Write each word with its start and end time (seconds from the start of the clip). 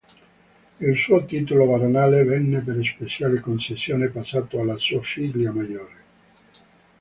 Il 0.79 0.97
suo 0.97 1.25
titolo 1.25 1.67
baronale 1.67 2.23
venne, 2.23 2.61
per 2.61 2.83
speciale 2.83 3.39
concessione, 3.39 4.09
passato 4.09 4.59
alla 4.59 4.79
sua 4.79 5.03
figlia 5.03 5.51
maggiore. 5.51 5.95